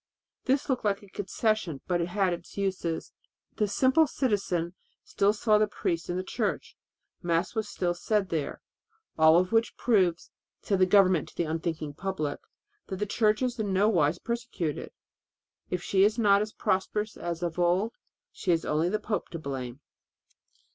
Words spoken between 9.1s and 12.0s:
"All of which proves," said the government to the unthinking